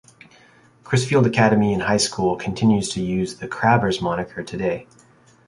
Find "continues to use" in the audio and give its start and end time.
2.35-3.35